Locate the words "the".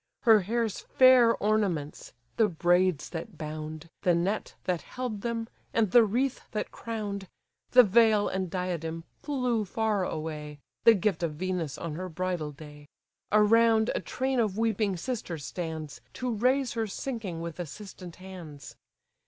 2.37-2.47, 4.01-4.15, 5.91-6.03, 7.69-7.83, 10.85-10.95